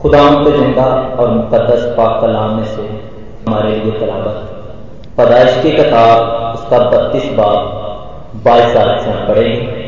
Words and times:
खुदा 0.00 0.22
के 0.30 0.50
ज़िंदा 0.52 0.84
और 1.20 1.28
मुकदस 1.30 1.84
पाक 1.96 2.20
कलाम 2.22 2.50
में 2.56 2.64
से 2.64 2.82
हमारे 3.46 3.68
लिए 3.68 3.92
तलावत 3.92 5.14
पैदाइश 5.16 5.54
की 5.62 5.70
किताब, 5.70 6.18
उसका 6.54 6.78
बत्तीस 6.90 7.30
बाब, 7.32 8.42
बाईस 8.44 8.74
साल 8.74 8.88
से 8.98 9.10
हम 9.10 9.26
पढ़ेंगे। 9.28 9.86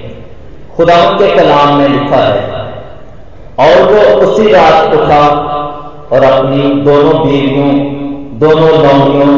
खुदा 0.76 0.96
के 1.18 1.28
कलाम 1.36 1.74
में 1.74 1.88
लिखा 1.88 2.16
है, 2.16 2.62
और 3.58 3.92
वो 3.92 4.00
उसी 4.22 4.48
रात 4.52 4.94
उठा 4.94 5.20
और 6.12 6.24
अपनी 6.24 6.62
दोनों 6.82 7.14
बीवियों, 7.26 7.70
दोनों 8.38 8.72
लौंगियों 8.78 9.36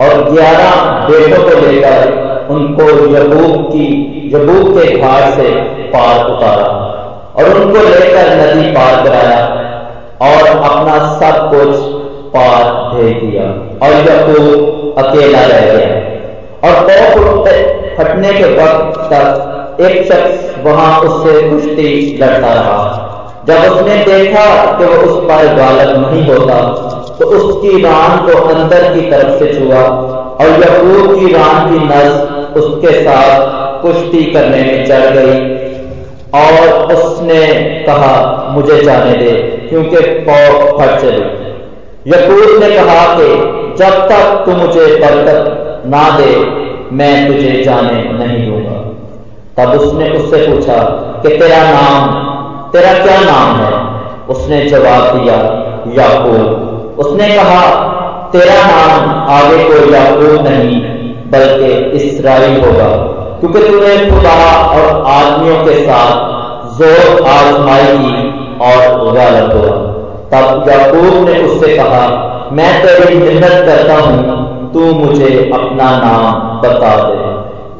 और 0.00 0.30
ग्यारह 0.30 0.74
बेटों 1.06 1.42
को 1.44 1.54
लेकर 1.60 2.46
उनको 2.50 2.90
यबूब 3.14 3.64
की, 3.68 3.88
यबूब 4.34 4.76
के 4.76 4.98
घाट 4.98 5.34
से 5.34 5.50
पार 5.94 6.30
उतारा 6.30 6.68
और 7.36 7.54
उनको 7.54 7.88
लेकर 7.88 8.36
नदी 8.36 8.70
पार 8.72 9.02
कराया। 9.04 9.68
और 10.20 10.46
अपना 10.48 10.96
सब 11.14 11.36
कुछ 11.50 11.76
पार 12.34 12.64
भेज 12.94 13.12
दिया। 13.20 13.44
और 13.82 13.92
यकूब 14.00 14.94
अकेला 14.98 15.42
रह 15.46 15.60
गया, 15.68 15.90
और 16.62 16.72
फटने 17.98 18.32
के 18.32 18.44
वक्त 18.54 18.98
तक 19.12 19.80
एक 19.80 20.04
शख्स 20.04 20.64
वहाँ 20.64 21.00
उससे 21.00 21.32
कुश्ती 21.50 21.88
लड़ता 22.20 22.52
रहा। 22.54 22.78
जब 23.46 23.72
उसने 23.72 23.96
देखा 24.04 24.46
कि 24.78 24.84
वो 24.84 24.96
उस 25.02 25.16
पर 25.24 25.54
गालत 25.56 25.96
नहीं 25.98 26.24
होता 26.26 26.56
तो 27.18 27.26
उसकी 27.28 27.80
रान 27.82 28.16
को 28.26 28.38
अंदर 28.48 28.82
की 28.94 29.00
तरफ़ 29.10 29.38
से 29.38 29.52
छुआ, 29.54 29.82
और 30.40 30.48
यकूब 30.60 31.14
की 31.14 31.32
रान 31.32 31.70
की 31.70 31.78
नस 31.86 32.12
उसके 32.56 32.92
साथ 33.00 33.82
कुश्ती 33.82 34.22
करने 34.32 34.62
में 34.62 34.86
चढ़ 34.86 35.06
गई। 35.10 35.34
और 36.34 36.94
उसने 36.94 37.46
कहा, 37.86 38.46
मुझे 38.50 38.82
जाने 38.82 39.12
दे, 39.12 39.30
क्योंकि 39.68 39.96
पौ 39.96 40.76
फट 40.78 41.04
ने 42.60 42.76
कहा 42.76 43.14
कि 43.14 43.26
जब 43.78 43.90
तक 43.90 44.42
तू 44.46 44.52
मुझे 44.52 44.80
बरकत 44.80 45.82
ना 45.86 46.18
दे, 46.18 46.60
मैं 46.92 47.26
तुझे 47.26 47.62
जाने 47.64 48.24
नहीं 48.24 48.50
दूँगा। 48.50 48.80
तब 49.58 49.80
उसने 49.80 50.10
उससे 50.10 50.36
पूछा 50.36 50.78
कि, 51.22 51.28
तेरा 51.28 51.70
नाम, 51.70 52.10
तेरा 52.72 52.92
क्या 52.92 53.20
नाम 53.20 53.56
है? 53.56 54.00
उसने 54.28 54.66
जवाब 54.66 55.18
दिया, 55.18 55.36
याकूब। 56.02 56.70
उसने 56.98 57.28
कहा, 57.28 57.90
तेरा 58.32 58.54
नाम 58.54 59.10
आगे 59.30 59.64
को 59.64 59.94
याकूब 59.94 60.46
नहीं, 60.46 60.80
बल्कि 61.30 61.72
इसराइल 61.98 62.60
होगा। 62.60 63.19
क्योंकि 63.40 63.60
तूने 63.60 64.10
खुदा 64.10 64.34
और 64.68 65.04
आदमियों 65.06 65.56
के 65.56 65.74
साथ 65.74 66.38
ज़ोर 66.78 67.26
आजमाई 67.26 67.98
की 67.98 68.38
और 68.62 69.12
गलत 69.12 69.54
हुआ। 69.54 69.76
तब 70.32 70.68
याकूब 70.68 71.28
ने 71.28 71.42
उससे 71.42 71.76
कहा, 71.76 72.26
मैं 72.52 72.82
तेरी 72.82 73.18
मिन्नत 73.18 73.64
करता 73.66 73.94
हूँ, 73.94 74.72
तू 74.72 74.80
मुझे 74.80 75.50
अपना 75.54 75.90
नाम 75.90 76.32
बता 76.60 76.96
दे। 76.96 77.30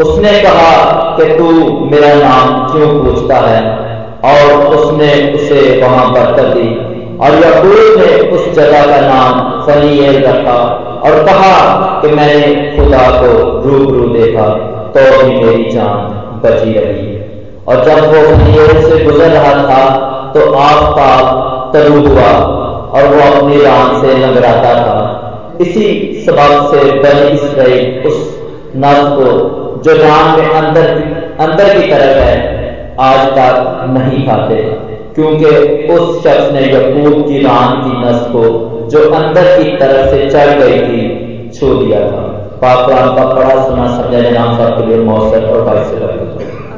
उसने 0.04 0.40
कहा 0.40 0.90
कि 1.16 1.24
तू 1.24 1.44
मेरा 1.84 2.14
नाम 2.14 2.68
क्यों 2.72 3.04
पूछता 3.04 3.36
है? 3.36 3.90
और 4.24 4.66
उसने 4.66 5.32
उसे 5.34 5.82
वहाँ 5.82 6.12
बरकत 6.12 6.44
दी। 6.44 6.90
और 7.18 7.30
यकूब 7.30 8.00
ने 8.00 8.30
उस 8.30 8.54
जगह 8.54 8.86
का 8.86 9.00
नाम 9.00 9.40
फनील 9.62 10.24
रखा 10.24 10.58
और 11.04 11.24
कहा 11.24 11.76
कि 12.02 12.08
मैंने 12.08 12.76
खुदा 12.76 13.10
को 13.10 13.32
रूबरू 13.68 14.08
देखा। 14.08 14.76
तो 14.96 15.24
भी 15.24 15.34
मेरी 15.36 15.70
जान 15.70 16.40
बची 16.44 16.72
रही। 16.72 17.20
और 17.68 17.84
जब 17.84 18.04
वो 18.04 18.36
फनील 18.36 18.90
से 18.90 19.04
गुजर 19.04 19.28
रहा 19.28 19.54
था 19.62 19.82
तो 20.34 20.52
आफ्ताब 20.52 21.70
तलू 21.72 22.08
हुआ 22.08 22.30
और 22.92 23.06
वो 23.06 23.36
अपनी 23.36 23.62
रान 23.62 24.00
से 24.00 24.14
लंगड़ाता 24.18 24.74
था। 24.74 25.16
इसी 25.60 26.12
सबब 26.26 26.66
से 26.66 26.92
बनी 26.92 27.28
इसराइल 27.28 28.02
उस 28.06 28.40
नस 28.76 29.08
को, 29.08 29.26
जो 29.84 29.92
रान 29.92 30.40
में 30.40 30.48
अंदर 30.48 30.86
अंदर 31.40 31.80
की 31.80 31.86
तरफ़ 31.86 32.18
है, 32.18 32.96
आज 33.00 33.26
तक 33.26 33.84
नहीं 33.88 34.26
खाते। 34.26 34.90
क्योंकि 35.14 35.46
उस 35.92 36.24
शख्स 36.24 36.52
ने 36.52 36.60
यकूब 36.60 37.28
की 37.28 37.38
रान 37.38 37.76
की 37.76 38.08
नस 38.08 38.20
को, 38.20 38.42
जो 38.90 39.10
अंदर 39.10 39.62
की 39.62 39.76
तरफ़ 39.76 40.10
से 40.10 40.30
चढ़ 40.30 40.58
गई 40.58 40.78
थी, 40.80 41.50
छू 41.60 41.74
दिया 41.74 42.00
था। 42.00 42.39
पाक 42.62 42.88
का 43.16 43.24
पढ़ा 43.26 43.66
सुना 43.66 43.86
समझा 43.96 44.30
नाम 44.30 44.56
सबके 44.58 44.86
लिए 44.86 45.04
मौसर 45.04 45.44
और 45.44 45.68
आमीन 46.02 46.69